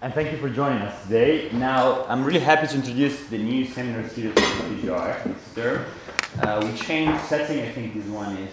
[0.00, 1.50] and thank you for joining us today.
[1.52, 5.86] Now, I'm really happy to introduce the new seminar series of PGR this.
[6.40, 8.52] Uh, we changed setting, I think this one is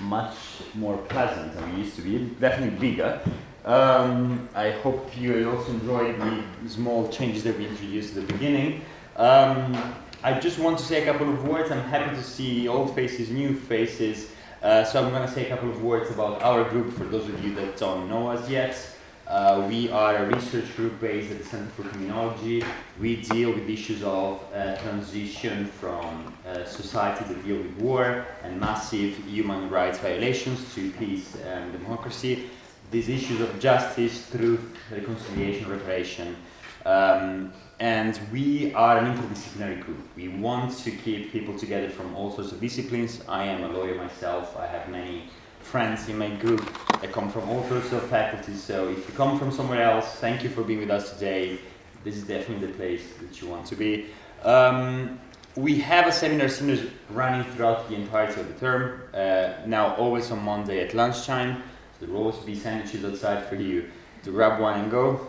[0.00, 0.34] much
[0.74, 3.20] more pleasant than we used to be, definitely bigger.
[3.66, 8.82] Um, I hope you also enjoyed the small changes that we introduced at the beginning.
[9.16, 11.70] Um, I just want to say a couple of words.
[11.70, 14.30] I'm happy to see old faces, new faces.
[14.62, 17.28] Uh, so I'm going to say a couple of words about our group for those
[17.28, 18.91] of you that don't know us yet.
[19.26, 22.62] Uh, we are a research group based at the Center for Criminology.
[23.00, 28.58] We deal with issues of uh, transition from uh, society that deal with war and
[28.60, 32.50] massive human rights violations to peace and democracy.
[32.90, 36.36] These issues of justice, truth, reconciliation, reparation.
[36.84, 40.00] Um, and we are an interdisciplinary group.
[40.16, 43.22] We want to keep people together from all sorts of disciplines.
[43.28, 44.56] I am a lawyer myself.
[44.56, 45.30] I have many
[45.62, 46.60] friends in my group
[47.00, 48.62] that come from all sorts of faculties.
[48.62, 51.58] So if you come from somewhere else, thank you for being with us today.
[52.04, 54.06] This is definitely the place that you want to be.
[54.42, 55.20] Um,
[55.54, 59.02] we have a seminar series running throughout the entirety of the term.
[59.12, 61.62] Uh, now, always on Monday at lunchtime.
[61.98, 63.90] So there will always be sandwiches outside for you
[64.24, 65.28] to grab one and go.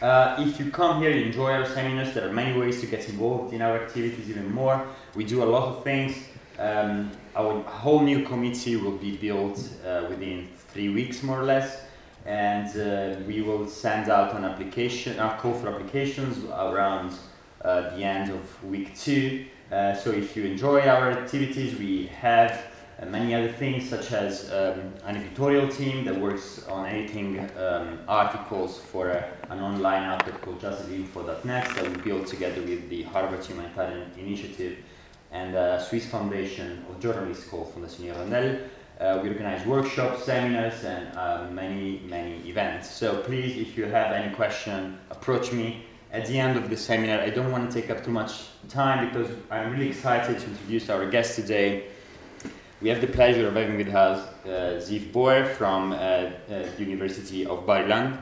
[0.00, 2.14] Uh, if you come here, you enjoy our seminars.
[2.14, 4.86] There are many ways to get involved in our activities even more.
[5.14, 6.16] We do a lot of things.
[6.58, 11.82] Um, our whole new committee will be built uh, within three weeks, more or less,
[12.26, 17.14] and uh, we will send out an application, a call for applications around
[17.62, 19.46] uh, the end of week two.
[19.70, 22.66] Uh, so if you enjoy our activities, we have
[23.02, 27.98] and many other things, such as um, an editorial team that works on editing um,
[28.06, 34.08] articles for an online outlet called justice.info.net that we built together with the Harvard Humanitarian
[34.16, 34.78] Initiative
[35.32, 38.68] and a Swiss Foundation of Journalists called Fondation Hirondelle.
[39.00, 42.88] Uh, we organize workshops, seminars, and uh, many, many events.
[42.90, 45.86] So please, if you have any question, approach me.
[46.12, 49.08] At the end of the seminar, I don't want to take up too much time
[49.08, 51.86] because I'm really excited to introduce our guest today,
[52.82, 54.48] we have the pleasure of having with us uh,
[54.82, 58.18] Ziv Bohrer from uh, uh, the University of Bar-Ilan.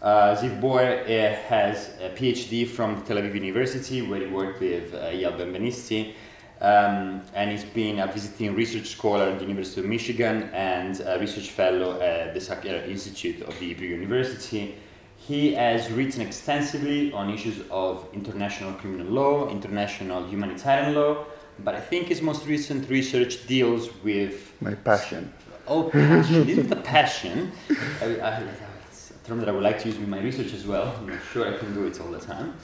[0.00, 4.94] Uh, Ziv Bohrer uh, has a PhD from Tel Aviv University, where he worked with
[4.94, 6.14] uh, Eyal Benvenisti,
[6.60, 11.18] um, and he's been a visiting research scholar at the University of Michigan and a
[11.18, 14.74] research fellow at the Sackler Institute of the Hebrew University.
[15.16, 21.26] He has written extensively on issues of international criminal law, international humanitarian law,
[21.60, 25.32] but I think his most recent research deals with my passion.
[25.66, 26.46] Oh, passion!
[26.46, 27.52] this is the passion.
[28.00, 28.42] I, I,
[28.88, 30.94] it's a term that I would like to use with my research as well.
[30.98, 32.54] I'm not sure I can do it all the time.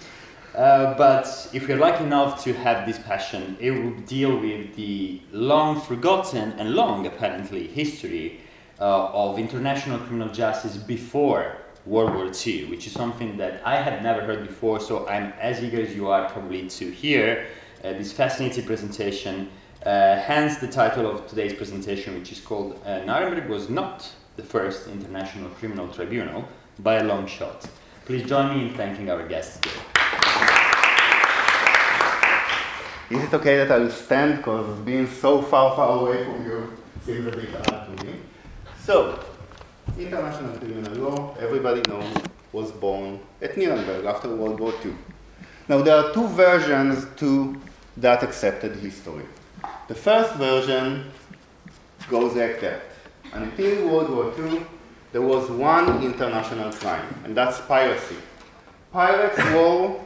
[0.55, 5.21] Uh, but if you're lucky enough to have this passion, it will deal with the
[5.33, 8.41] long forgotten and long, apparently, history
[8.81, 11.57] uh, of international criminal justice before
[11.87, 14.79] World War II, which is something that I had never heard before.
[14.79, 17.47] So I'm as eager as you are probably to hear
[17.83, 19.51] uh, this fascinating presentation.
[19.85, 24.43] Uh, hence the title of today's presentation, which is called uh, Nuremberg was not the
[24.43, 26.49] first international criminal tribunal
[26.79, 27.67] by a long shot.
[28.07, 29.94] Please join me in thanking our guests today.
[33.15, 36.73] Is it okay that I'll stand because being so far, far away from you
[37.05, 38.15] seems a bit hard to me?
[38.83, 39.25] So,
[39.97, 42.13] international criminal law, everybody knows,
[42.51, 44.95] was born at Nuremberg after World War II.
[45.69, 47.57] Now, there are two versions to
[47.99, 49.27] that accepted history.
[49.87, 51.13] The first version
[52.11, 52.83] goes like that.
[53.33, 54.61] Until World War II,
[55.13, 58.17] there was one international crime, and that's piracy.
[58.93, 60.01] Pirates were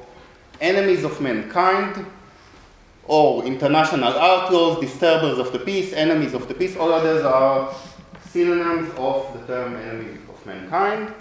[0.60, 2.04] enemies of mankind,
[3.08, 6.76] or international outlaws, disturbers of the peace, enemies of the peace.
[6.76, 7.74] All others are
[8.28, 11.14] synonyms of the term enemy of mankind.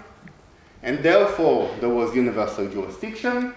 [0.82, 3.54] And therefore, there was universal jurisdiction,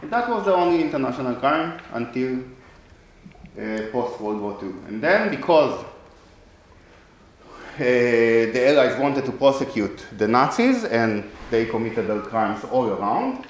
[0.00, 4.70] and that was the only international crime until uh, post World War II.
[4.88, 12.20] And then, because uh, the Allies wanted to prosecute the Nazis and they committed their
[12.20, 13.46] crimes all around,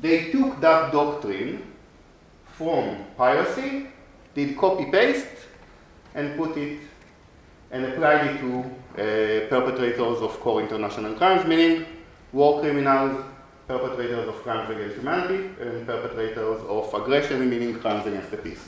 [0.00, 1.73] they took that doctrine
[2.56, 3.88] from piracy,
[4.34, 5.26] did copy paste,
[6.14, 6.80] and put it
[7.70, 11.84] and applied it to uh, perpetrators of core international crimes, meaning
[12.32, 13.24] war criminals
[13.66, 18.62] perpetrators of crimes against humanity and perpetrators of aggression, meaning crimes against the peace.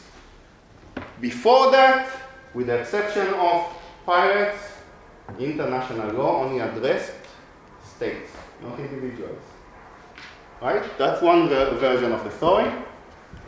[1.21, 2.09] Before that,
[2.55, 3.67] with the exception of
[4.07, 4.59] pirates,
[5.39, 7.13] international law only addressed
[7.85, 8.31] states,
[8.63, 9.43] not individuals.
[10.63, 10.83] Right?
[10.97, 12.73] That's one ver- version of the story.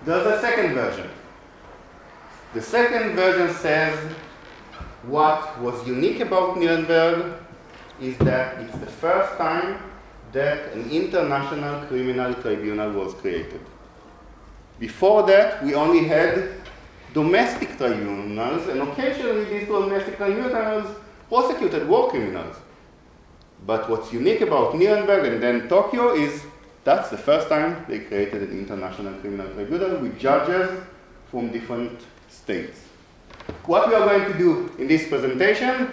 [0.04, 1.08] There's a second version.
[2.54, 3.98] The second version says
[5.02, 7.34] what was unique about Nuremberg
[8.00, 9.78] is that it's the first time
[10.32, 13.60] that an international criminal tribunal was created.
[14.78, 16.50] Before that, we only had
[17.12, 20.96] domestic tribunals, and occasionally these domestic tribunals
[21.28, 22.56] prosecuted war criminals.
[23.66, 26.42] But what's unique about Nuremberg and then Tokyo is
[26.88, 30.70] that's the first time they created an international criminal tribunal with judges
[31.30, 32.00] from different
[32.30, 32.80] states.
[33.66, 35.90] What we are going to do in this presentation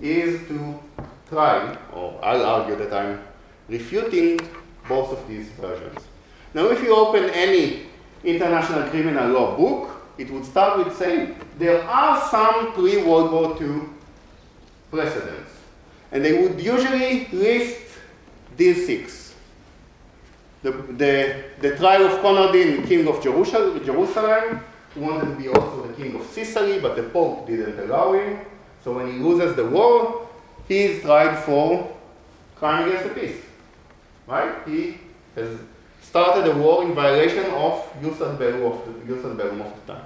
[0.00, 0.80] is to
[1.28, 3.22] try, or I'll argue that I'm
[3.68, 4.40] refuting
[4.88, 6.00] both of these versions.
[6.54, 7.82] Now, if you open any
[8.24, 13.62] international criminal law book, it would start with saying there are some pre World War
[13.62, 13.82] II
[14.90, 15.52] precedents.
[16.10, 17.86] And they would usually list
[18.56, 19.21] these six.
[20.62, 24.60] The, the, the trial of Conradin, king of Jerusalem,
[24.94, 28.38] wanted to be also the king of Sicily, but the Pope didn't allow him.
[28.84, 30.28] So when he loses the war,
[30.68, 31.92] he is tried for
[32.56, 33.42] crime against the peace.
[34.26, 34.54] Right?
[34.66, 34.98] He
[35.34, 35.58] has
[36.00, 40.04] started a war in violation of Jus ad of the, of the time.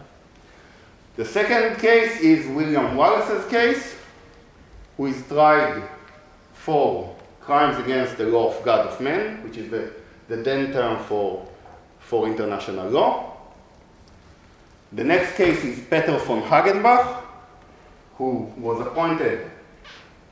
[1.17, 3.97] The second case is William Wallace's case,
[4.97, 5.82] who is tried
[6.52, 9.93] for crimes against the law of God of man, which is the,
[10.28, 11.46] the then term for,
[11.99, 13.37] for international law.
[14.93, 17.23] The next case is Peter von Hagenbach,
[18.17, 19.50] who was appointed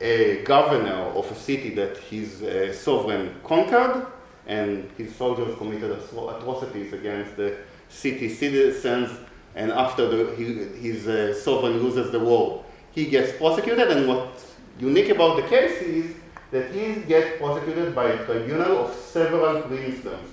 [0.01, 4.05] a governor of a city that his uh, sovereign conquered,
[4.47, 7.57] and his soldiers committed atrocities against the
[7.89, 9.11] city citizens.
[9.55, 10.45] And after the, he,
[10.89, 13.89] his uh, sovereign loses the war, he gets prosecuted.
[13.89, 16.15] And what's unique about the case is
[16.55, 20.29] that he gets prosecuted by a tribunal of several princedoms.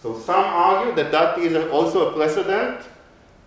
[0.00, 2.82] So some argue that that is also a precedent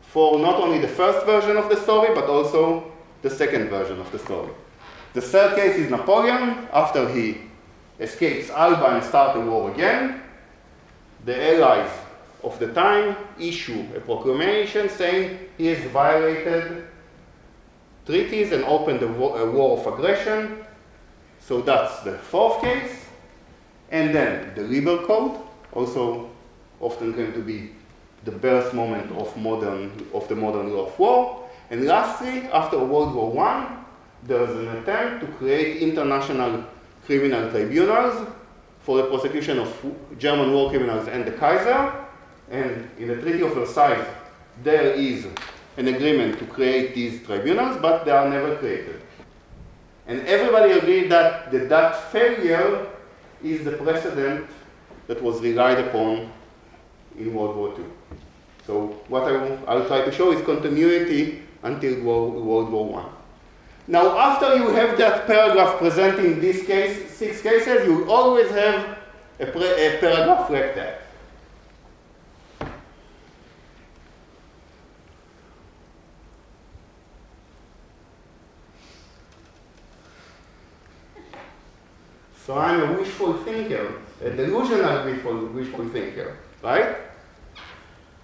[0.02, 4.12] for not only the first version of the story, but also the second version of
[4.12, 4.52] the story.
[5.14, 7.38] The third case is Napoleon, after he
[8.02, 10.22] escapes Elba and starts the war again.
[11.24, 11.92] The allies
[12.44, 16.86] of the time issue a proclamation saying he has violated
[18.06, 20.66] treaties and opened a war, a war of aggression.
[21.50, 23.06] So that's the fourth case.
[23.90, 25.36] And then the Lieber Code,
[25.74, 26.30] also
[26.80, 27.72] often going to be
[28.24, 31.50] the birth moment of modern of the modern law of war.
[31.72, 33.78] And lastly, after World War I,
[34.28, 36.66] there was an attempt to create international
[37.08, 38.28] criminal tribunals
[38.82, 39.74] for the prosecution of
[40.20, 42.06] German war criminals and the Kaiser.
[42.52, 44.06] And in the Treaty of Versailles,
[44.62, 45.26] there is
[45.78, 49.02] an agreement to create these tribunals, but they are never created.
[50.10, 52.88] And everybody agreed that the, that failure
[53.44, 54.50] is the precedent
[55.06, 56.32] that was relied upon
[57.16, 57.86] in World War II.
[58.66, 63.10] So what I will, I'll try to show is continuity until World, War I.
[63.88, 68.98] Now, after you have that paragraph presenting this case, six cases, you always have
[69.40, 71.02] a, a paragraph like that.
[82.50, 86.96] So I'm a wishful thinker, a delusional wishful, wishful thinker, right?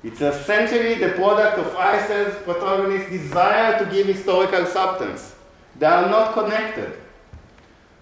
[0.03, 5.35] It's essentially the product of Eisler's protagonist's desire to give historical substance.
[5.77, 6.97] They are not connected.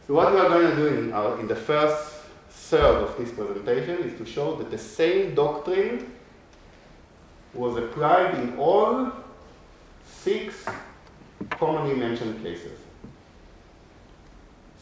[0.07, 2.13] So what we are going to do in, our, in the first
[2.49, 6.09] third of this presentation is to show that the same doctrine
[7.53, 9.11] was applied in all
[10.05, 10.63] six
[11.49, 12.79] commonly mentioned cases.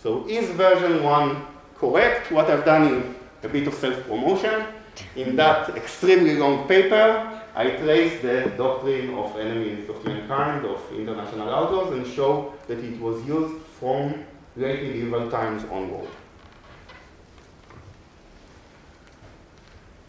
[0.01, 1.45] So is version 1
[1.77, 2.31] correct?
[2.31, 4.65] What I've done in a bit of self-promotion,
[5.15, 11.49] in that extremely long paper, I trace the doctrine of enemies of mankind, of international
[11.49, 16.09] outlaws, and show that it was used from late medieval times onward.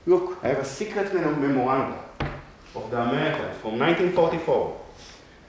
[0.06, 1.98] Look, I have a secret memorandum
[2.74, 4.80] of the Americans from 1944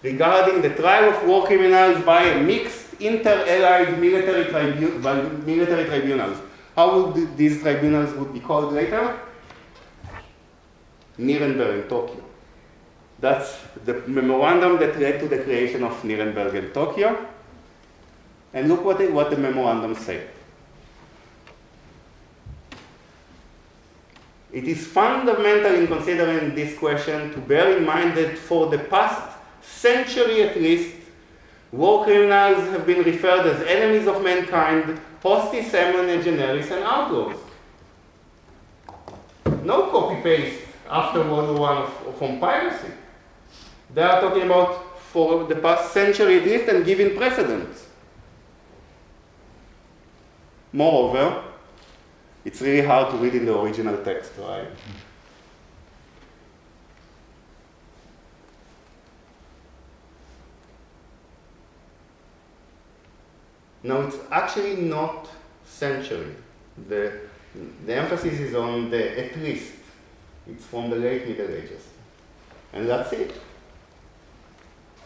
[0.03, 4.99] regarding the trial of war criminals by a mixed inter-allied military, tribu-
[5.45, 6.37] military tribunals.
[6.75, 9.19] How would these tribunals would be called later?
[11.17, 12.23] Nuremberg and Tokyo.
[13.19, 17.27] That's the memorandum that led to the creation of Nuremberg and Tokyo.
[18.53, 20.29] And look what, what the memorandum said.
[24.51, 29.37] It is fundamental in considering this question to bear in mind that for the past
[29.63, 30.95] century at least,
[31.73, 37.35] War criminals have been referred as enemies of mankind, hostis humani generis, and outlaws.
[39.63, 42.91] No copy paste after World War I from piracy.
[43.91, 47.87] They are talking about for the past century at least and giving precedence.
[50.71, 51.43] Moreover,
[52.45, 54.67] it's really hard to read in the original text, right?
[63.83, 65.27] Now it's actually not
[65.65, 66.35] century.
[66.87, 67.19] The,
[67.85, 69.73] the emphasis is on the at least.
[70.47, 71.87] It's from the late Middle Ages.
[72.73, 73.33] And that's it.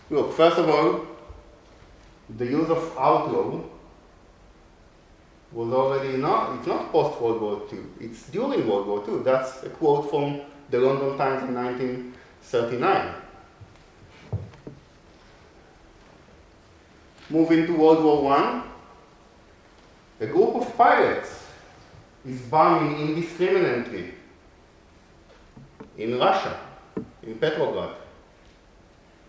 [0.10, 1.06] Look, first of all,
[2.38, 3.62] the use of outlaw
[5.52, 9.24] was already not, it's not post World War II, it's during World War II.
[9.24, 13.14] That's a quote from the London Times in 1939.
[17.30, 18.64] Moving to World War I,
[20.22, 21.44] a group of pirates
[22.26, 24.14] is bombing indiscriminately
[25.98, 26.58] in Russia,
[27.24, 27.96] in Petrograd.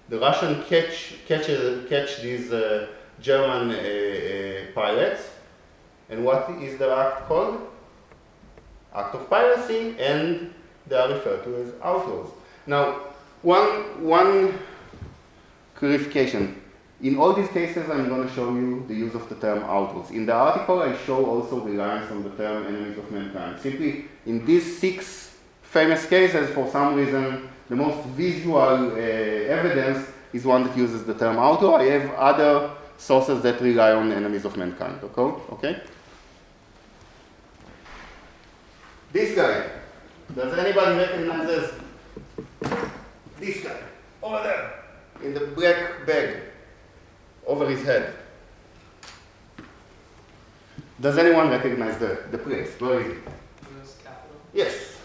[0.09, 1.49] The Russian catch, catch,
[1.89, 2.87] catch these uh,
[3.21, 5.31] German uh, uh, pirates,
[6.09, 7.69] and what is the act called?
[8.95, 10.55] Act of piracy, and
[10.87, 12.31] they are referred to as outlaws.
[12.65, 13.01] Now,
[13.43, 14.55] one, one
[15.75, 16.63] clarification.
[17.01, 20.11] In all these cases, I'm going to show you the use of the term outlaws.
[20.11, 23.61] In the article, I show also lines from the term enemies of mankind.
[23.61, 30.45] Simply, in these six famous cases, for some reason, the most visual uh, evidence is
[30.45, 31.77] one that uses the term outlaw.
[31.77, 34.99] I have other sources that rely on enemies of mankind.
[35.05, 35.53] Okay?
[35.53, 35.83] okay?
[39.13, 39.71] This guy.
[40.35, 41.75] Does anybody recognize this?
[43.39, 43.77] This guy.
[44.21, 44.75] Over there.
[45.23, 46.48] In the black bag
[47.49, 48.15] over his head.
[51.01, 52.79] Does anyone recognize the, the place?
[52.79, 53.19] Where is it?
[54.53, 54.97] Yes.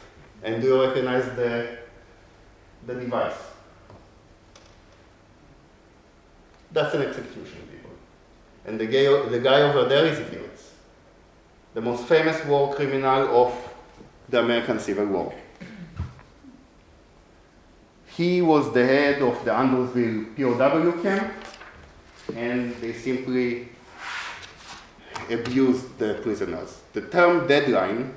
[0.43, 1.77] And do you recognize the,
[2.85, 3.35] the device?
[6.71, 7.91] That's an execution, people.
[8.65, 10.71] And the guy, the guy over there is Wirz,
[11.73, 13.53] the most famous war criminal of
[14.27, 15.33] the American Civil War.
[18.07, 21.33] He was the head of the Andersonville POW camp,
[22.35, 23.69] and they simply
[25.29, 26.81] abused the prisoners.
[26.93, 28.15] The term deadline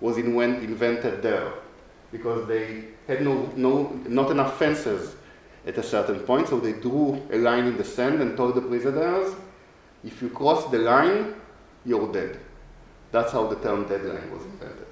[0.00, 1.52] was in when invented there
[2.12, 5.16] because they had no, no, not enough fences
[5.66, 8.60] at a certain point, so they drew a line in the sand and told the
[8.60, 9.34] prisoners,
[10.04, 11.34] if you cross the line,
[11.84, 12.38] you're dead.
[13.10, 14.86] That's how the term deadline was invented.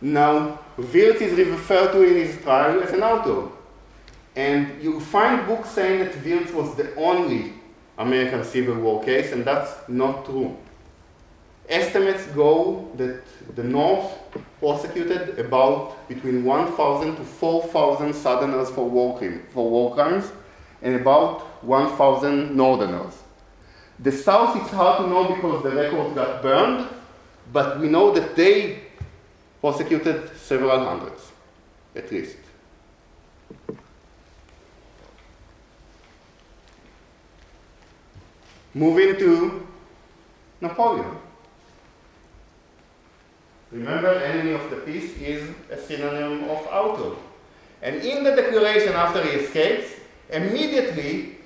[0.00, 3.50] Now, Wirz is referred to in his trial as an outlaw.
[4.38, 7.54] And you find books saying that Wirz was the only
[7.98, 10.56] American Civil War case, and that's not true.
[11.68, 13.20] Estimates go that
[13.56, 14.12] the North
[14.60, 20.30] prosecuted about between 1,000 to 4,000 Southerners for war, crime, for war crimes
[20.82, 23.14] and about 1,000 Northerners.
[23.98, 26.86] The South, it's hard to know because the records got burned,
[27.52, 28.82] but we know that they
[29.60, 31.32] prosecuted several hundreds,
[31.96, 32.36] at least.
[38.74, 39.66] Moving to
[40.60, 41.16] Napoleon.
[43.70, 47.14] Remember, enemy of the peace is a synonym of outlaw.
[47.82, 49.92] And in the declaration after he escapes,
[50.30, 51.36] immediately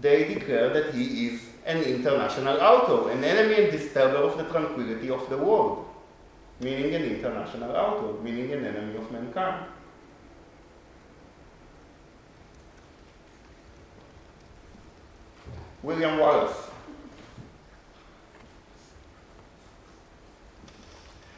[0.00, 5.10] they declare that he is an international outlaw, an enemy and disturber of the tranquility
[5.10, 5.86] of the world,
[6.60, 9.66] meaning an international outlaw, meaning an enemy of mankind.
[15.82, 16.56] William Wallace.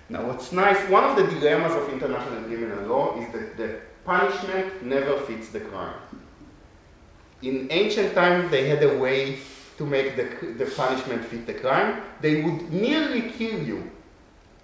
[0.09, 4.85] Now, what's nice, one of the dilemmas of international criminal law is that the punishment
[4.85, 5.99] never fits the crime.
[7.41, 9.39] In ancient times, they had a way
[9.79, 12.03] to make the, the punishment fit the crime.
[12.21, 13.91] They would nearly kill you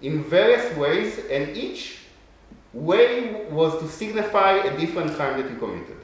[0.01, 1.97] in various ways, and each
[2.71, 5.97] way was to signify a different crime that you committed.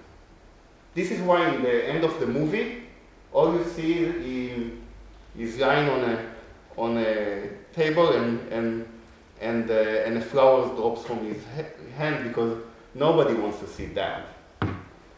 [0.93, 2.87] This is why in the end of the movie,
[3.34, 4.72] all you see is,
[5.38, 6.25] is lying on a,
[6.77, 8.88] on a table and, and,
[9.41, 11.43] and, uh, and the flowers drops from his
[11.98, 12.57] hand because
[12.93, 14.27] nobody wants to see that.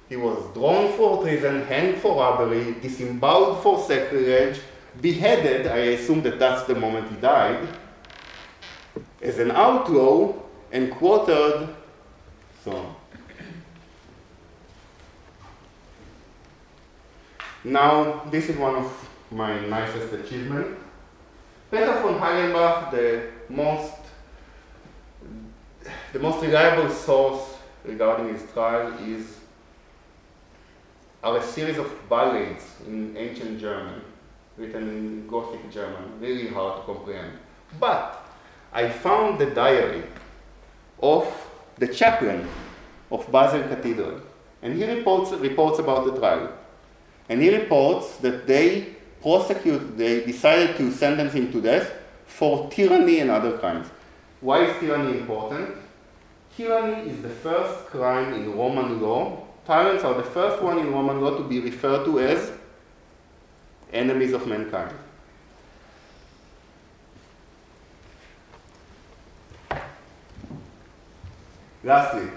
[0.09, 4.59] He was drawn for treason, hanged for robbery, disemboweled for sacrilege,
[5.01, 7.67] beheaded, I assume that that's the moment he died,
[9.21, 10.33] as an outlaw,
[10.71, 11.69] and quartered,
[12.63, 12.95] so
[17.63, 20.79] Now, this is one of my nicest achievements.
[21.69, 23.93] Peter von Hagenbach, the most,
[26.13, 29.39] the most reliable source regarding his trial is
[31.21, 34.01] are a series of ballads in ancient German
[34.55, 37.33] written in Gothic German, really hard to comprehend.
[37.79, 38.25] But
[38.71, 40.03] I found the diary
[41.01, 41.27] of
[41.77, 42.47] the chaplain
[43.11, 44.21] of Basel Cathedral,
[44.61, 46.53] and he reports, reports about the trial.
[47.29, 51.91] And he reports that they prosecuted, they decided to sentence him to death
[52.25, 53.87] for tyranny and other crimes.
[54.41, 55.75] Why is tyranny important?
[56.55, 59.45] Tyranny is the first crime in Roman law.
[59.65, 62.51] Tyrants are the first one in Roman law to be referred to as
[63.93, 64.95] enemies of mankind.
[71.83, 72.29] Lastly,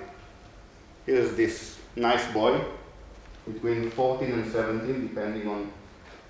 [1.07, 2.61] here's this nice boy
[3.47, 5.73] between 14 and 17, depending on,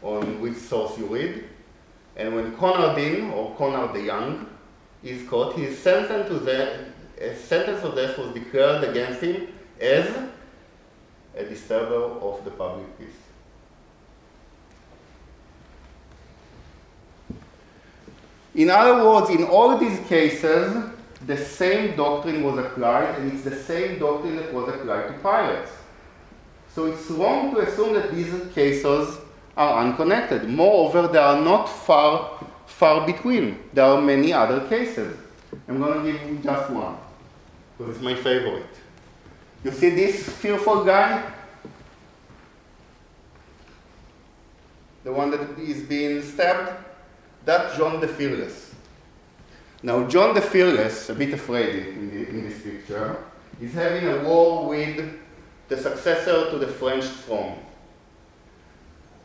[0.03, 1.45] on which source you read.
[2.17, 4.47] And when Conradin, or Conrad the Young,
[5.03, 6.85] is caught, his sentence, to the,
[7.21, 9.49] a sentence of death was declared against him
[9.81, 10.09] as
[11.37, 13.09] a disturber of the public peace.
[18.55, 20.85] In other words, in all these cases,
[21.27, 25.71] the same doctrine was applied, and it's the same doctrine that was applied to pirates.
[26.75, 29.19] So it's wrong to assume that these cases
[29.57, 30.49] are unconnected.
[30.49, 33.59] Moreover, they are not far, far between.
[33.75, 35.17] There are many other cases.
[35.69, 36.97] I'm going to give you just one,
[37.77, 38.67] because it's my favorite.
[39.63, 41.31] You see this fearful guy?
[45.05, 46.73] The one that is being stabbed?
[47.45, 48.75] That's John the Fearless.
[49.83, 53.17] Now, John the Fearless, a bit afraid in, the, in this picture,
[53.61, 55.19] is having a war with
[55.69, 57.59] the successor to the French throne.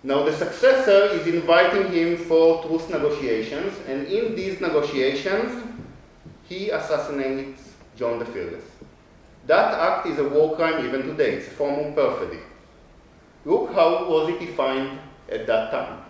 [0.04, 5.64] Now, the successor is inviting him for truce negotiations, and in these negotiations,
[6.48, 8.64] he assassinates John the Fearless.
[9.48, 12.40] That act is a war crime even today, it's a form of perfidy.
[13.44, 16.04] Look how was it defined at that time.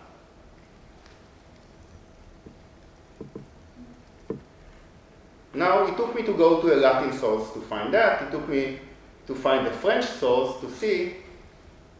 [5.53, 8.22] Now, it took me to go to a Latin source to find that.
[8.22, 8.79] It took me
[9.27, 11.18] to find the French source to see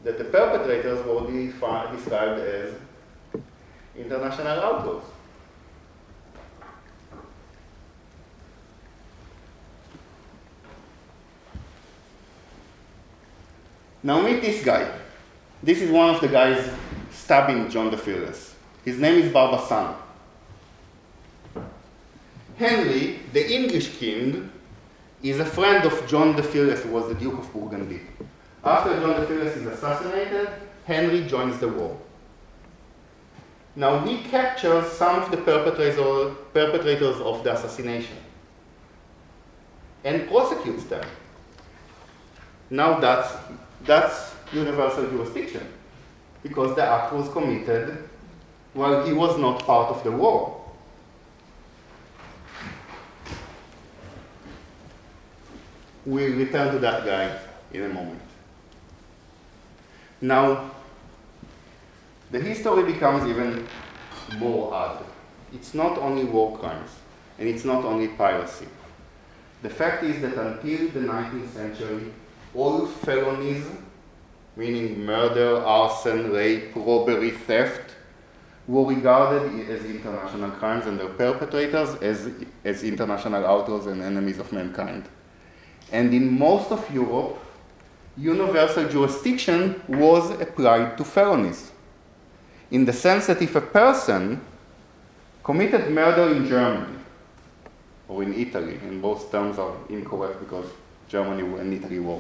[0.04, 2.74] that the perpetrators were defi- described as
[3.96, 5.04] international outlaws.
[14.04, 14.90] Now meet this guy.
[15.62, 16.72] This is one of the guys
[17.12, 18.56] stabbing John the Fearless.
[18.86, 19.96] His name is Barbazan.
[22.58, 24.50] Henry, the English king,
[25.24, 28.02] is a friend of John the Fearless, who was the Duke of Burgundy.
[28.64, 30.50] After John the Fearless is assassinated,
[30.86, 31.98] Henry joins the war.
[33.76, 38.18] Now he captures some of the perpetrators, perpetrators of the assassination
[40.04, 41.06] and prosecutes them.
[42.70, 43.36] Now that's,
[43.84, 45.68] that's universal jurisdiction
[46.44, 48.10] because the act was committed
[48.74, 50.57] while he was not part of the war.
[56.08, 57.38] We'll return to that guy
[57.74, 58.22] in a moment.
[60.22, 60.72] Now,
[62.32, 63.67] the history becomes even
[64.38, 65.04] more odd.
[65.54, 66.91] It's not only war crimes,
[67.38, 68.67] and it's not only piracy.
[69.62, 72.13] The fact is that until the 19th century,
[72.56, 73.65] all felonies,
[74.56, 77.96] meaning murder, arson, rape, robbery, theft,
[78.65, 82.30] were regarded as international crimes and their perpetrators as,
[82.63, 85.04] as international outlaws and enemies of mankind.
[85.91, 87.38] And in most of Europe,
[88.17, 91.71] universal jurisdiction was applied to felonies.
[92.71, 94.41] In the sense that if a person
[95.43, 96.97] committed murder in Germany
[98.10, 100.65] or in Italy, and both terms are incorrect because
[101.08, 102.19] Germany and Italy were.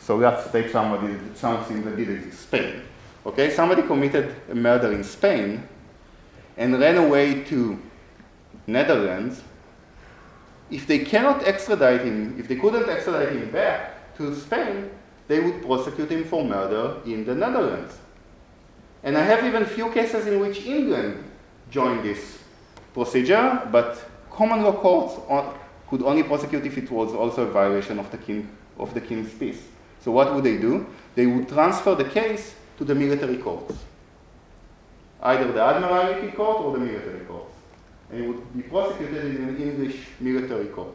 [0.00, 2.82] So let's take somebody, something that did in Spain.
[3.26, 5.62] Okay, somebody committed a murder in Spain
[6.56, 7.78] and ran away to
[8.66, 9.42] Netherlands.
[10.70, 14.90] If they cannot extradite him, if they couldn't extradite him back to Spain,
[15.26, 17.96] they would prosecute him for murder in the Netherlands.
[19.02, 21.24] And I have even few cases in which England
[21.70, 22.38] joined this
[22.92, 25.14] procedure, but common law courts
[25.88, 29.32] could only prosecute if it was also a violation of the, king, of the king's
[29.32, 29.62] peace.
[30.00, 30.86] So what would they do?
[31.14, 33.74] They would transfer the case to the military courts,
[35.22, 37.54] either the Admiralty Court or the military courts.
[38.10, 40.94] And it would be prosecuted in an English military court.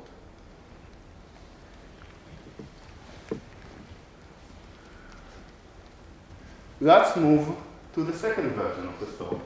[6.81, 7.55] Let's move
[7.93, 9.39] to the second version of the story.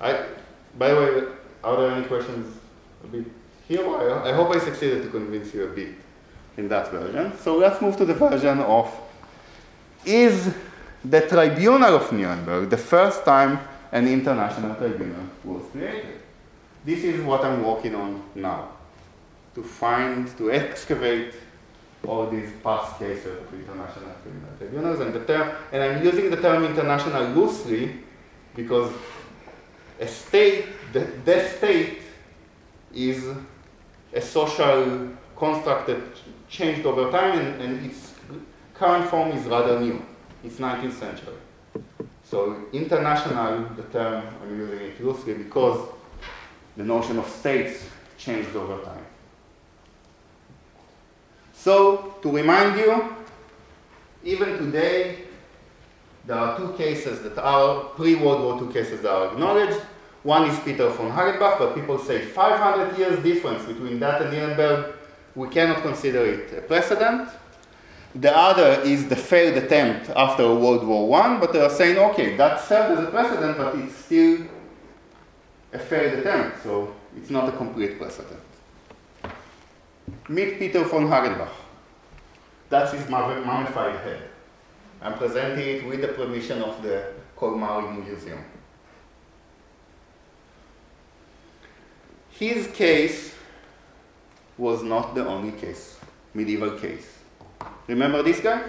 [0.00, 0.24] I,
[0.78, 1.22] by the way,
[1.62, 2.56] are there any questions
[3.04, 3.26] a bit
[3.68, 3.86] here?
[3.86, 5.94] I hope I succeeded to convince you a bit
[6.56, 7.36] in that version.
[7.38, 8.90] So let's move to the version of
[10.04, 10.54] is
[11.04, 13.58] the Tribunal of Nuremberg, the first time
[13.92, 16.19] an international tribunal was created.
[16.84, 18.70] This is what I'm working on now,
[19.54, 21.34] to find, to excavate
[22.06, 26.64] all these past cases of international criminal tribunals, and the and I'm using the term
[26.64, 28.00] international loosely
[28.56, 28.90] because
[30.00, 30.64] a state,
[30.94, 31.98] the, the state
[32.94, 33.26] is
[34.14, 36.00] a social construct that
[36.48, 38.14] changed over time, and, and its
[38.72, 40.02] current form is rather new.
[40.42, 41.34] It's 19th century.
[42.24, 45.88] So international, the term I'm using it loosely because
[46.76, 47.84] the notion of states
[48.18, 49.04] changed over time.
[51.52, 53.14] So to remind you,
[54.24, 55.24] even today,
[56.26, 59.80] there are two cases that are pre-World War II cases that are acknowledged.
[60.22, 64.94] One is Peter von Hagenbach, but people say 500 years difference between that and Nuremberg.
[65.34, 67.28] We cannot consider it a precedent.
[68.14, 72.36] The other is the failed attempt after World War I, but they are saying, okay,
[72.36, 74.46] that served as a precedent, but it's still
[75.72, 78.40] a failed attempt, so it's not a complete precedent.
[80.28, 81.50] Meet Peter von Hagenbach.
[82.68, 84.22] That's his mummified head.
[85.02, 88.44] I'm presenting it with the permission of the Kolmari Museum.
[92.30, 93.34] His case
[94.56, 95.98] was not the only case,
[96.34, 97.18] medieval case.
[97.86, 98.62] Remember this guy?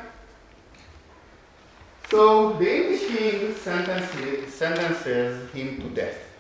[2.10, 6.31] So the English king sentences, sentences him to death.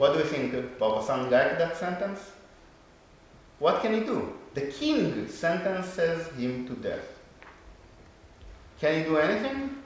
[0.00, 0.54] What do you think?
[0.78, 2.20] Barbazan liked that sentence?
[3.58, 4.32] What can he do?
[4.54, 7.04] The king sentences him to death.
[8.80, 9.79] Can he do anything?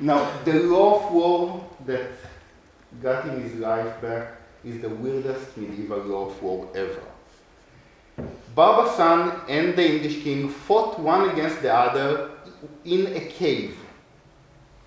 [0.00, 2.10] Now, the law of war that
[3.02, 7.02] got him his life back is the weirdest medieval law of war ever.
[8.56, 12.30] Barbazan and the English king fought one against the other
[12.84, 13.76] in a cave,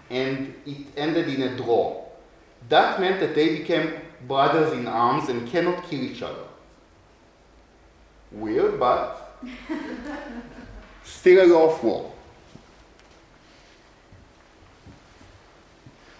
[0.09, 2.05] and it ended in a draw.
[2.69, 3.93] That meant that they became
[4.27, 6.45] brothers in arms and cannot kill each other.
[8.31, 9.41] Weird, but
[11.03, 12.13] still a law of war.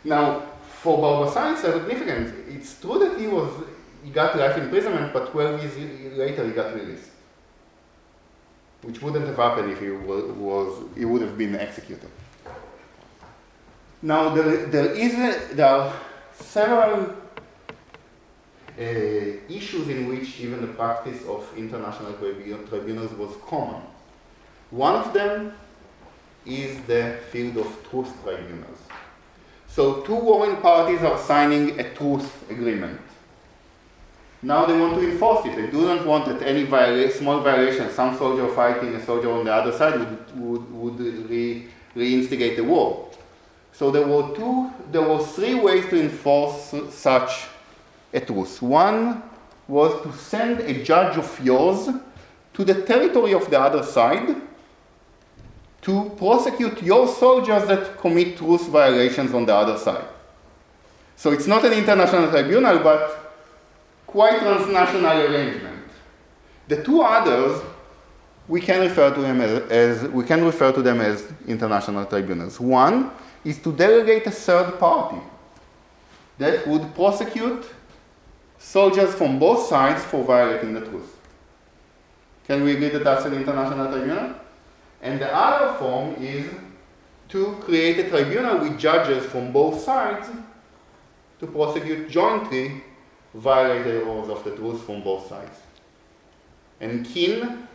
[0.03, 0.41] Now,
[0.81, 2.33] for Barbazan, it's significant.
[2.49, 3.51] It's true that he was
[4.03, 7.11] he got life imprisonment, but 12 years later he got released,
[8.81, 12.09] which wouldn't have happened if he was he would have been executed.
[14.01, 15.93] Now there, there is a, there are
[16.33, 17.15] several
[18.79, 18.83] uh,
[19.49, 23.81] issues in which even the practice of international tribunals was common.
[24.71, 25.53] One of them
[26.45, 28.79] is the field of truth tribunals.
[29.73, 32.99] So two warring parties are signing a truce agreement.
[34.41, 35.55] Now they want to enforce it.
[35.55, 39.45] They do not want that any viola- small violation, some soldier fighting a soldier on
[39.45, 43.09] the other side would, would, would re- reinstigate the war.
[43.71, 47.47] So there were two, there were three ways to enforce such
[48.13, 48.61] a truce.
[48.61, 49.23] One
[49.69, 51.87] was to send a judge of yours
[52.55, 54.35] to the territory of the other side
[55.81, 60.05] to prosecute your soldiers that commit truce violations on the other side.
[61.15, 63.33] So it's not an international tribunal, but
[64.05, 65.83] quite transnational arrangement.
[66.67, 67.61] The two others,
[68.47, 72.59] we can refer to them as, as we can refer to them as international tribunals.
[72.59, 73.11] One
[73.43, 75.21] is to delegate a third party
[76.37, 77.65] that would prosecute
[78.57, 81.09] soldiers from both sides for violating the truce.
[82.45, 84.35] Can we agree that that's an international tribunal?
[85.01, 86.49] And the other form is
[87.29, 90.29] to create a tribunal with judges from both sides
[91.39, 92.83] to prosecute jointly
[93.33, 95.57] violated laws of the truth from both sides.
[96.79, 97.67] And Keen,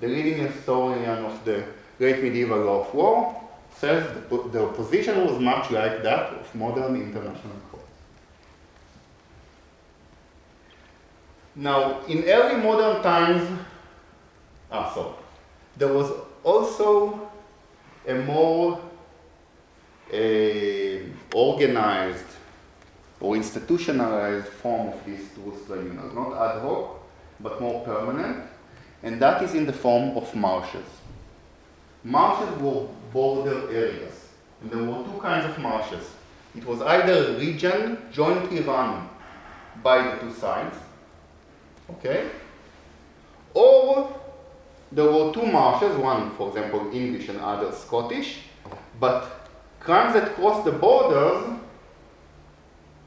[0.00, 1.64] the leading historian of the
[1.98, 3.40] great medieval law of war,
[3.76, 7.84] says the position was much like that of modern international courts.
[11.56, 13.60] Now, in early modern times,
[14.70, 14.92] ah,
[15.76, 17.30] there was also
[18.06, 18.80] a more
[20.12, 22.24] a organized
[23.20, 27.00] or institutionalized form of these truth tribunals, not ad hoc,
[27.40, 28.44] but more permanent,
[29.02, 30.86] and that is in the form of marshes.
[32.04, 34.28] Marshes were border areas,
[34.60, 36.04] and there were two kinds of marshes.
[36.54, 39.08] It was either a region jointly run
[39.82, 40.76] by the two sides,
[41.90, 42.28] okay,
[43.54, 44.14] or
[44.94, 48.42] there were two marshes, one, for example, English and other Scottish,
[49.00, 49.48] but
[49.80, 51.58] crimes that crossed the borders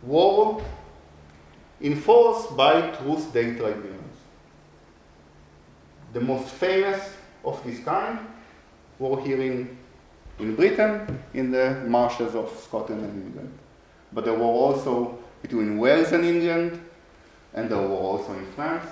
[0.04, 0.62] were
[1.82, 4.04] enforced by truth day tribunals.
[6.12, 7.13] The most famous
[7.45, 8.19] of this kind
[9.00, 9.78] were here in,
[10.39, 13.58] in Britain, in the marshes of Scotland and England.
[14.12, 16.82] But there were also between Wales and England,
[17.54, 18.89] and there were also in France.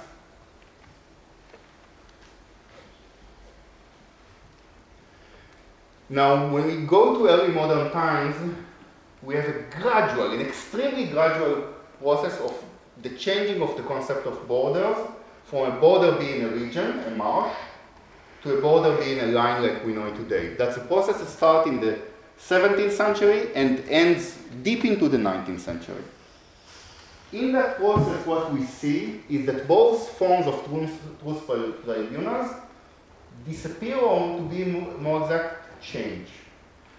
[6.15, 8.37] Now, when we go to early modern times,
[9.21, 12.53] we have a gradual, an extremely gradual process of
[13.03, 14.95] the changing of the concept of borders
[15.43, 17.53] from a border being a region, a marsh,
[18.43, 20.53] to a border being a line like we know it today.
[20.53, 21.99] That's a process that starts in the
[22.39, 26.03] 17th century and ends deep into the 19th century.
[27.33, 31.45] In that process, what we see is that both forms of truth, truth
[31.83, 32.55] tribunals
[33.45, 36.27] disappear or, to be more exact, change.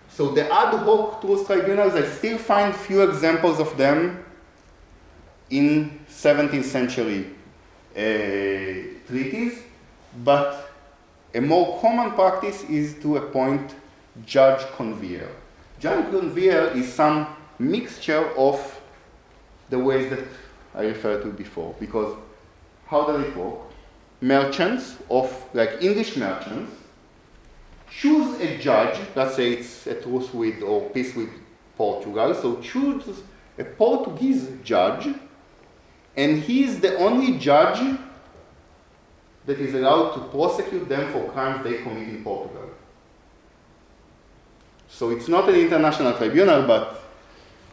[0.08, 4.24] So the ad hoc truth tribunals, I still find few examples of them
[5.50, 7.26] in 17th century
[7.94, 7.98] uh,
[9.06, 9.62] treaties,
[10.24, 10.70] but
[11.34, 13.74] a more common practice is to appoint
[14.24, 15.30] judge conservator.
[15.78, 17.26] Judge conservator is some
[17.58, 18.80] mixture of
[19.68, 20.24] the ways that
[20.74, 22.16] I referred to before, because
[22.86, 23.58] how does it work?
[24.20, 26.72] Merchants of, like English merchants,
[27.98, 31.30] choose a judge, let's say it's a truce with or peace with
[31.76, 33.22] Portugal, so choose
[33.58, 35.14] a Portuguese judge,
[36.16, 37.98] and he is the only judge
[39.46, 42.70] that is allowed to prosecute them for crimes they commit in Portugal.
[44.88, 47.02] So it's not an international tribunal, but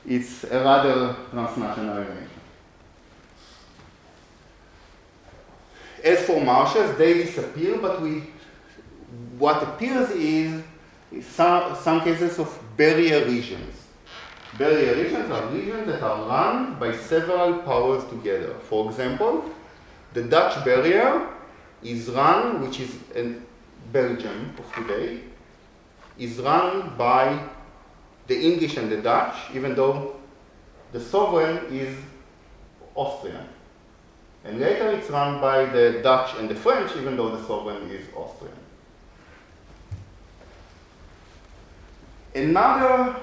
[0.08, 2.30] it's a rather transnational arrangement.
[6.04, 8.24] As for marshes, they disappear, but we
[9.44, 10.64] what appears is
[11.22, 13.76] some, some cases of barrier regions.
[14.58, 18.54] Barrier regions are regions that are run by several powers together.
[18.70, 19.44] For example,
[20.14, 21.28] the Dutch barrier
[21.84, 23.46] is run, which is in
[23.92, 25.24] Belgium of today,
[26.18, 27.38] is run by
[28.28, 30.16] the English and the Dutch, even though
[30.94, 31.94] the sovereign is
[32.96, 33.48] Austrian.
[34.46, 38.06] And later it's run by the Dutch and the French, even though the sovereign is
[38.16, 38.63] Austrian.
[42.36, 43.16] Another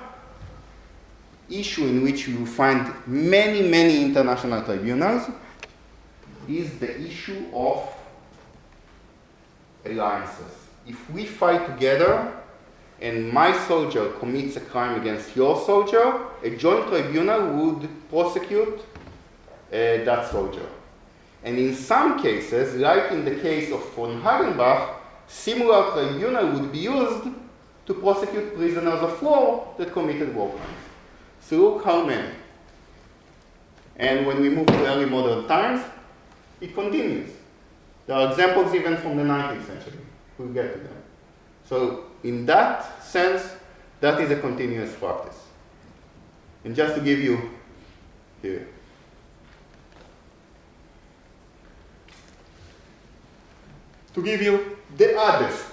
[1.49, 5.29] issue in which you find many, many international tribunals
[6.49, 7.93] is the issue of
[9.85, 10.53] alliances.
[10.87, 12.33] If we fight together
[13.01, 18.85] and my soldier commits a crime against your soldier, a joint tribunal would prosecute uh,
[19.71, 20.67] that soldier.
[21.43, 24.95] And in some cases, like in the case of von Hagenbach,
[25.27, 27.29] similar tribunal would be used
[27.87, 30.85] to prosecute prisoners of war that committed war crimes.
[31.41, 32.29] So look how many.
[33.97, 35.85] And when we move to early modern times,
[36.61, 37.31] it continues.
[38.07, 39.99] There are examples even from the 19th century.
[40.39, 41.03] We'll get to them.
[41.65, 43.57] So in that sense,
[44.01, 45.39] that is a continuous practice.
[46.65, 47.51] And just to give you
[48.43, 48.69] here.
[54.15, 55.70] To give you the oddest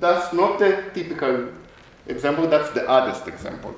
[0.00, 1.48] that's not the typical
[2.06, 3.74] example, that's the oddest example.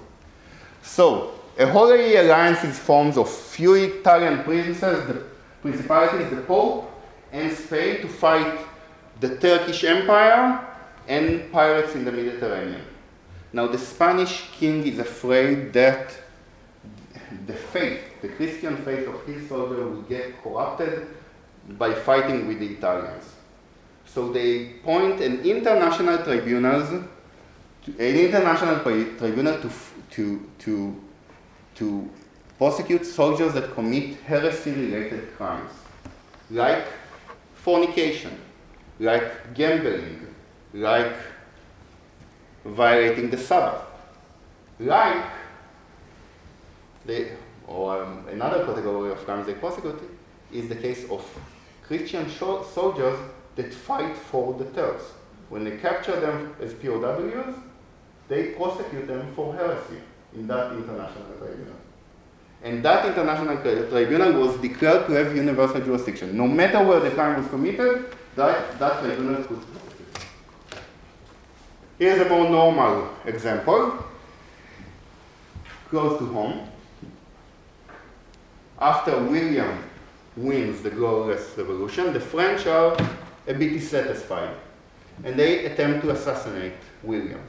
[0.83, 5.23] So, a Holy Alliance is formed of few Italian princes, the
[5.61, 6.91] principalities, the Pope,
[7.31, 8.59] and Spain to fight
[9.21, 10.67] the Turkish Empire
[11.09, 12.83] and pirates in the Mediterranean.
[13.53, 16.15] Now, the Spanish king is afraid that
[17.47, 21.07] the faith, the Christian faith of his soldiers will get corrupted
[21.71, 23.25] by fighting with the Italians.
[24.12, 26.90] So they point an international tribunals,
[27.85, 29.70] to, an international tribunal to,
[30.11, 31.01] to, to,
[31.77, 32.11] to
[32.59, 35.70] prosecute soldiers that commit heresy-related crimes,
[36.51, 36.85] like
[37.55, 38.38] fornication,
[39.01, 40.27] like gambling,
[40.75, 41.16] like
[42.66, 43.81] violating the Sabbath,
[44.79, 45.25] like
[47.07, 47.33] they,
[47.66, 50.03] or um, another category of crimes they prosecute
[50.53, 51.25] is the case of
[51.83, 53.18] Christian soldiers
[53.57, 55.05] that fight for the Turks.
[55.49, 57.55] When they capture them as POWs,
[58.29, 60.01] they prosecute them for heresy
[60.35, 61.75] in that international tribunal.
[62.62, 66.37] And that international tribunal was declared to have universal jurisdiction.
[66.37, 70.27] No matter where the crime was committed, that, that tribunal could prosecute.
[71.99, 74.05] Here's a more normal example,
[75.91, 76.69] close to home.
[78.81, 79.83] After William
[80.37, 82.97] wins the glorious revolution, the French are
[83.46, 84.55] a bit dissatisfied
[85.24, 87.40] and they attempt to assassinate William.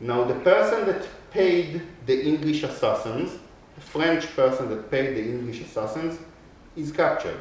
[0.00, 3.32] Now, the person that paid the English assassins,
[3.74, 6.18] the French person that paid the English assassins,
[6.76, 7.40] is captured.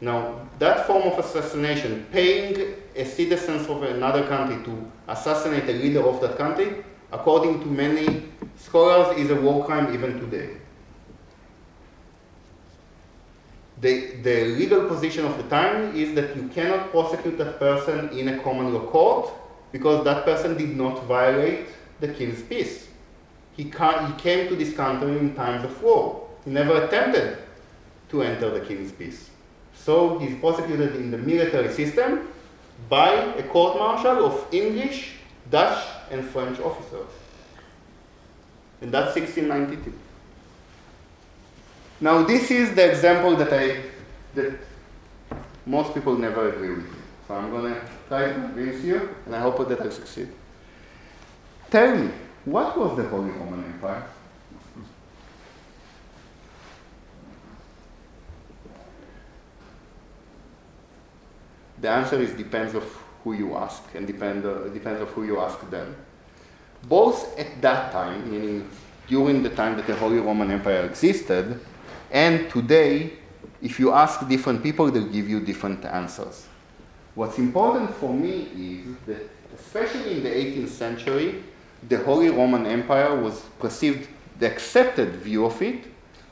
[0.00, 6.06] Now, that form of assassination, paying a citizen of another country to assassinate a leader
[6.06, 8.24] of that country, according to many
[8.56, 10.56] scholars, is a war crime even today.
[13.80, 18.28] The, the legal position of the time is that you cannot prosecute that person in
[18.28, 19.30] a common law court
[19.70, 21.66] because that person did not violate
[22.00, 22.88] the king's peace.
[23.54, 26.28] He, he came to this country in times of war.
[26.44, 27.38] He never attempted
[28.10, 29.30] to enter the king's peace.
[29.74, 32.28] So he's prosecuted in the military system
[32.88, 35.12] by a court martial of English,
[35.50, 37.08] Dutch, and French officers.
[38.80, 39.92] And that's 1692.
[42.00, 43.82] Now this is the example that I
[44.34, 44.52] that
[45.64, 46.94] most people never agree with.
[47.26, 50.28] So I'm gonna try to convince you, and I hope that I succeed.
[51.70, 52.10] Tell me,
[52.44, 54.04] what was the Holy Roman Empire?
[61.80, 62.84] The answer is depends of
[63.22, 65.94] who you ask and depend, uh, depends of who you ask them.
[66.88, 68.70] Both at that time, meaning
[69.08, 71.60] during the time that the Holy Roman Empire existed,
[72.16, 73.12] and today,
[73.60, 76.46] if you ask different people, they'll give you different answers.
[77.14, 81.44] What's important for me is that, especially in the 18th century,
[81.86, 85.84] the Holy Roman Empire was perceived, the accepted view of it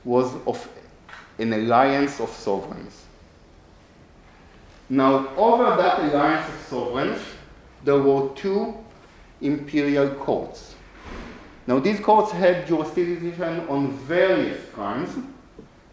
[0.04, 0.66] was of
[1.38, 3.04] an alliance of sovereigns.
[4.88, 7.20] Now, over that alliance of sovereigns,
[7.84, 8.74] there were two
[9.42, 10.76] imperial courts.
[11.66, 15.10] Now, these courts had jurisdiction on various crimes,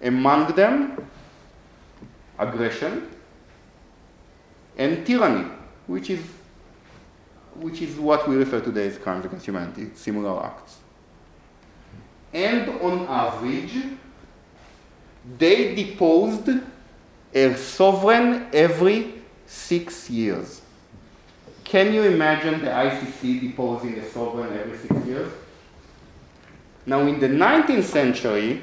[0.02, 1.08] among them
[2.38, 3.08] aggression
[4.78, 5.48] and tyranny,
[5.88, 6.20] which is,
[7.56, 10.78] which is what we refer to today as crimes against humanity, similar acts.
[12.34, 13.78] And on average,
[15.38, 16.50] they deposed
[17.34, 19.14] a sovereign every
[19.46, 20.62] six years.
[21.64, 25.32] Can you imagine the ICC deposing a sovereign every six years?
[26.86, 28.62] Now, in the 19th century,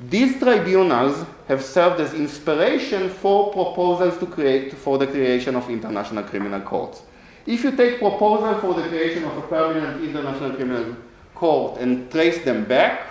[0.00, 6.22] these tribunals have served as inspiration for proposals to create for the creation of international
[6.22, 7.02] criminal courts.
[7.46, 10.96] If you take proposal for the creation of a permanent international criminal
[11.34, 13.10] court and trace them back,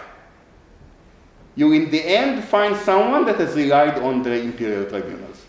[1.56, 5.44] you in the end find someone that has relied on the imperial tribunals,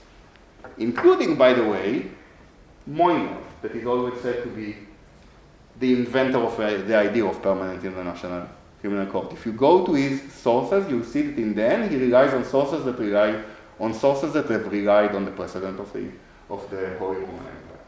[0.79, 2.11] including, by the way,
[2.87, 4.75] Moynier, that is always said to be
[5.79, 8.49] the inventor of uh, the idea of permanent international
[8.81, 9.33] criminal court.
[9.33, 12.45] If you go to his sources, you'll see that in the end he relies on
[12.45, 13.43] sources that rely
[13.81, 16.11] on sources that have relied on the precedent of the
[16.51, 17.79] of the Holy Roman Empire.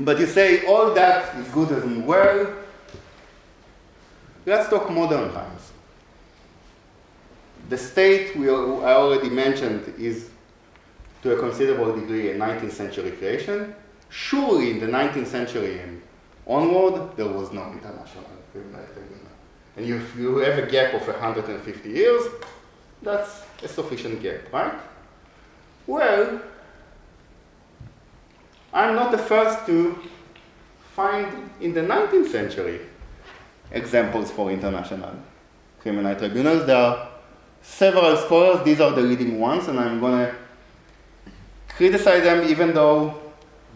[0.00, 2.54] But you say all that is good and well.
[4.46, 5.72] Let's talk modern times.
[7.68, 10.30] The state we I already mentioned is
[11.22, 13.74] to a considerable degree a 19th century creation.
[14.08, 16.00] Surely in the 19th century and
[16.48, 19.32] onward, there was no international criminal tribunal.
[19.76, 22.24] And if you have a gap of 150 years,
[23.02, 24.74] that's a sufficient gap, right?
[25.86, 26.40] Well,
[28.72, 29.98] I'm not the first to
[30.94, 32.80] find in the 19th century
[33.70, 35.14] examples for international
[35.80, 36.66] criminal tribunals.
[36.66, 37.08] There are
[37.62, 40.34] several scholars, these are the leading ones, and I'm going to
[41.68, 43.27] criticize them even though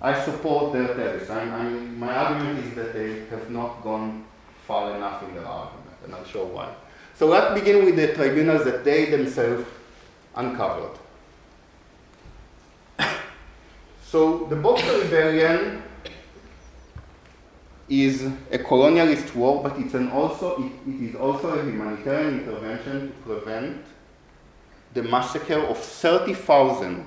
[0.03, 1.31] I support their thesis.
[1.31, 4.25] I'm, I'm, my argument is that they have not gone
[4.67, 6.75] far enough in their argument, and I'll show why.
[7.15, 9.65] So let's begin with the tribunals that they themselves
[10.35, 10.99] uncovered.
[14.05, 15.85] so the Boxer Rebellion
[17.89, 23.13] is a colonialist war, but it's an also, it, it is also a humanitarian intervention
[23.13, 23.85] to prevent
[24.95, 27.07] the massacre of 30,000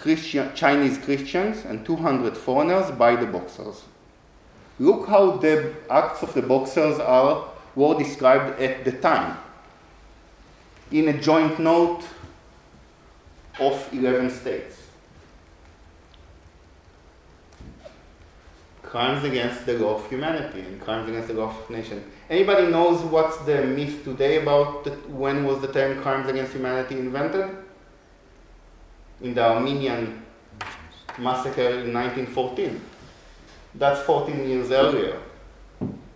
[0.00, 3.84] Christian, Chinese Christians and 200 foreigners by the Boxers.
[4.78, 9.36] Look how the acts of the Boxers are were described at the time.
[10.90, 12.02] In a joint note
[13.60, 14.76] of 11 states.
[18.82, 22.02] Crimes against the law of humanity and crimes against the law of nation.
[22.28, 26.98] Anybody knows what's the myth today about the, when was the term crimes against humanity
[26.98, 27.56] invented?
[29.22, 30.22] In the Armenian
[31.18, 32.80] massacre in 1914.
[33.74, 35.20] That's 14 years earlier.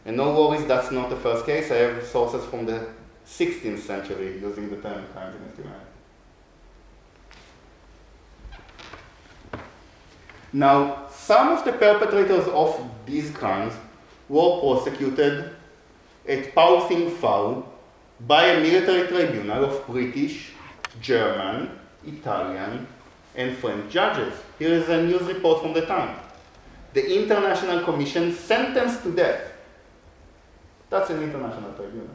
[0.07, 1.71] And no worries, that's not the first case.
[1.71, 2.89] I have sources from the
[3.27, 5.87] 16th century using the term crimes against humanity.
[10.53, 13.75] Now, some of the perpetrators of these crimes
[14.29, 15.51] were prosecuted
[16.29, 17.65] at Pao-ting-fu
[18.21, 20.53] by a military tribunal of British,
[21.01, 21.71] German,
[22.07, 22.87] Italian,
[23.37, 24.35] and French judges.
[24.59, 26.17] Here is a news report from the time.
[26.93, 29.53] The International Commission sentenced to death.
[30.91, 32.09] That's an international tribunal.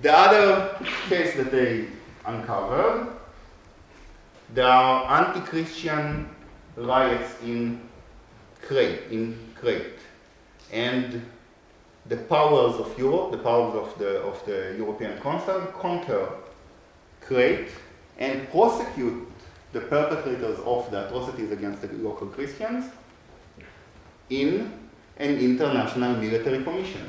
[0.00, 0.78] The other
[1.08, 1.88] case that they
[2.24, 3.08] uncovered,
[4.54, 6.28] there are anti-Christian
[6.76, 7.80] riots in
[8.62, 9.98] Crete, in Crete.
[10.72, 11.22] And
[12.10, 16.28] the powers of Europe, the powers of the, of the European Council, conquer
[17.20, 17.70] Crete,
[18.18, 19.28] and prosecute
[19.72, 22.86] the perpetrators of the atrocities against the local Christians
[24.28, 24.72] in
[25.18, 27.08] an international military commission.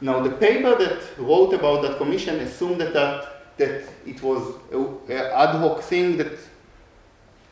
[0.00, 4.42] Now, the paper that wrote about that commission assumed that, that, that it was
[4.72, 6.32] an ad hoc thing that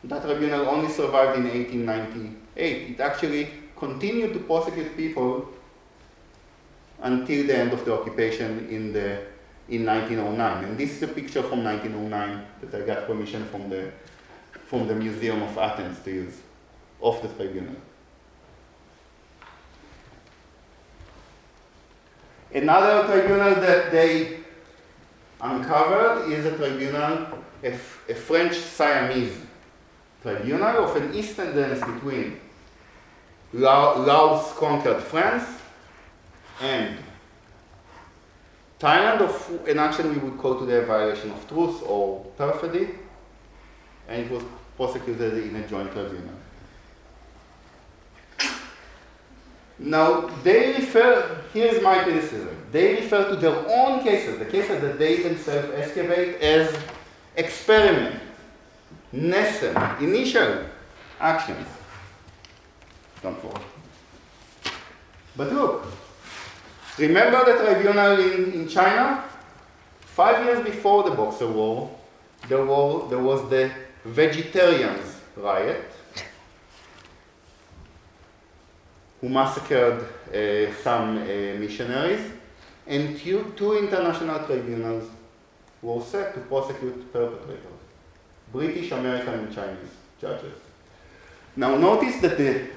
[0.03, 2.89] that tribunal only survived in 1898.
[2.91, 5.47] It actually continued to prosecute people
[7.01, 9.21] until the end of the occupation in, the,
[9.69, 10.63] in 1909.
[10.63, 13.91] And this is a picture from 1909 that I got permission from the,
[14.65, 16.37] from the Museum of Athens to use,
[17.01, 17.75] of the tribunal.
[22.53, 24.39] Another tribunal that they
[25.41, 27.27] uncovered is a tribunal,
[27.63, 27.71] a,
[28.09, 29.37] a French Siamese
[30.21, 32.39] tribunal of an eastern dance between
[33.53, 35.56] Laos conquered France
[36.61, 36.97] and
[38.79, 42.89] Thailand, of an action we would call today violation of truce or perfidy,
[44.07, 44.43] and it was
[44.75, 46.35] prosecuted in a joint tribunal.
[49.79, 54.97] Now, they refer, here's my criticism, they refer to their own cases, the cases that
[54.97, 56.75] they themselves excavate as
[57.35, 58.19] experiment,
[59.11, 60.65] nascent, initial
[61.19, 61.67] actions.
[63.21, 63.37] Don't.
[65.35, 65.85] But look,
[66.97, 69.23] remember the tribunal in, in China?
[70.01, 71.95] Five years before the Boxer War,
[72.47, 73.71] there, were, there was the
[74.03, 75.91] vegetarians riot,
[79.21, 81.25] who massacred uh, some uh,
[81.59, 82.31] missionaries,
[82.85, 85.09] and two, two international tribunals
[85.81, 87.77] were set to prosecute perpetrators
[88.51, 89.91] British, American, and Chinese
[90.21, 90.53] judges.
[91.55, 92.67] Now, notice that, the,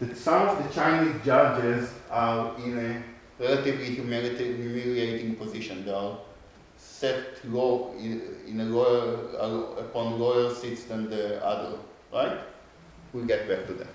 [0.00, 5.84] that some of the Chinese judges are in a relatively humiliating position.
[5.84, 6.18] They are
[6.76, 11.78] set low in, in a lower, uh, upon lower seats than the other,
[12.12, 12.38] right?
[13.12, 13.86] We'll get back to that.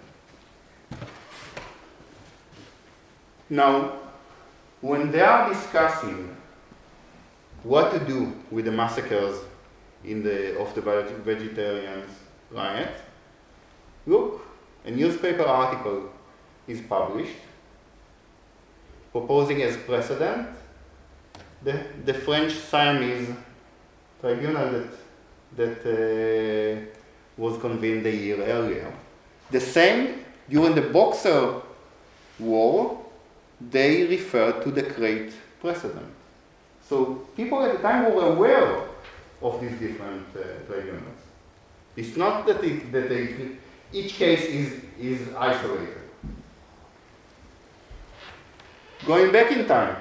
[3.49, 3.93] Now,
[4.81, 6.35] when they are discussing
[7.63, 9.39] what to do with the massacres
[10.03, 12.11] in the, of the vegetarians
[12.51, 12.95] riot,
[14.05, 14.45] look,
[14.85, 16.09] a newspaper article
[16.67, 17.35] is published
[19.19, 20.47] proposing as precedent
[21.63, 23.29] the, the French Siamese
[24.21, 24.89] tribunal that,
[25.57, 26.99] that uh,
[27.37, 28.93] was convened a year earlier.
[29.51, 31.61] The same during the Boxer
[32.39, 33.05] War,
[33.59, 36.13] they referred to the Crete precedent.
[36.87, 38.83] So people at the time were aware
[39.41, 41.21] of these different uh, tribunals.
[41.95, 43.35] It's not that, it, that they,
[43.91, 46.08] each case is, is isolated.
[49.05, 49.95] Going back in time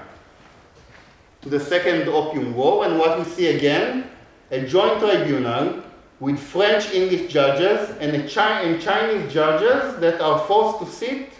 [1.42, 4.11] to the Second Opium War, and what we see again
[4.51, 5.82] a joint tribunal
[6.20, 11.30] with French English judges and, Chi- and Chinese judges that are forced to sit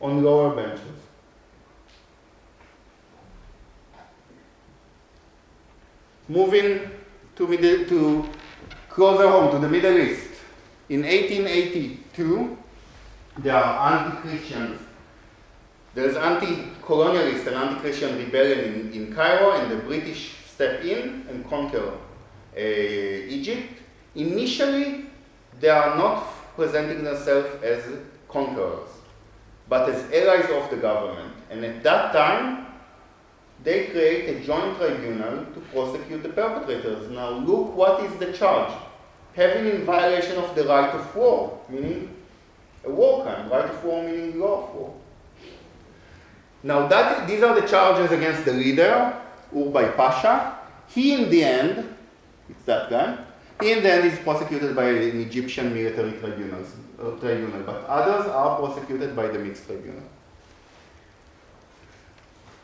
[0.00, 0.80] on lower benches.
[6.28, 6.90] Moving
[7.36, 8.28] to, to
[8.90, 10.28] closer home, to the Middle East.
[10.88, 12.58] In 1882,
[13.38, 14.02] there are
[15.96, 16.16] anti-Christians.
[16.16, 21.92] There's anti-colonialist and anti-Christian rebellion in, in Cairo, and the British step in and conquer
[22.56, 23.80] uh, Egypt.
[24.14, 25.06] Initially,
[25.60, 27.84] they are not presenting themselves as
[28.28, 28.96] conquerors
[29.68, 31.34] but as allies of the government.
[31.50, 32.66] And at that time,
[33.64, 37.10] they create a joint tribunal to prosecute the perpetrators.
[37.10, 38.72] Now, look what is the charge.
[39.34, 42.14] Having in violation of the right of war, meaning
[42.84, 44.94] a war crime, right of war meaning law of war.
[46.66, 49.16] Now, that, these are the charges against the leader,
[49.54, 50.58] Urabi Pasha.
[50.88, 51.94] He, in the end,
[52.48, 53.18] it's that guy,
[53.60, 58.26] he in the end is prosecuted by an Egyptian military tribunals, uh, tribunal, but others
[58.26, 60.02] are prosecuted by the mixed tribunal.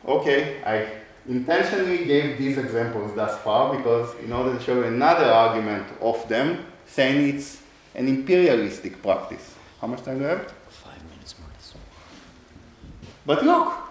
[0.05, 5.87] Okay, I intentionally gave these examples thus far because in order to show another argument
[6.01, 7.61] of them, saying it's
[7.95, 9.55] an imperialistic practice.
[9.79, 10.53] How much time do you have?
[10.67, 11.47] Five minutes more.
[13.25, 13.83] But look,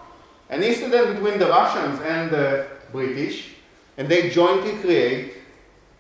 [0.53, 3.55] an incident between the Russians and the British,
[3.97, 5.33] and they jointly create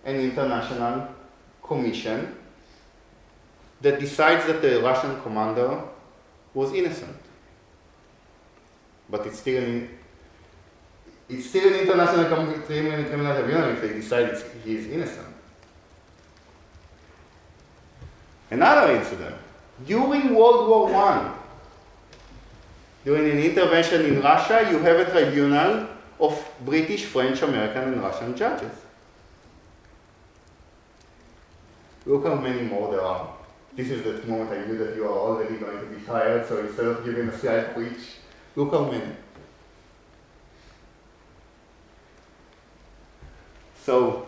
[0.04, 1.08] an international
[1.62, 2.36] commission
[3.80, 5.82] that decides that the Russian commander
[6.52, 7.16] was innocent.
[9.08, 9.88] But it's still an,
[11.30, 12.26] it's still an international
[12.66, 14.36] criminal tribunal if they decide
[14.66, 15.28] he is innocent.
[18.50, 19.34] Another incident.
[19.86, 21.41] During World War I,
[23.04, 25.88] during an intervention in Russia, you have a tribunal
[26.20, 28.72] of British, French, American, and Russian judges.
[32.06, 33.32] Look how many more there are.
[33.74, 36.58] This is the moment I knew that you are already going to be tired, so
[36.60, 37.88] instead of giving a slide for
[38.54, 39.16] look how many.
[43.82, 44.26] So,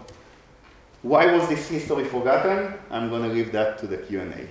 [1.03, 2.75] why was this history forgotten?
[2.91, 4.49] I'm going to leave that to the Q&A.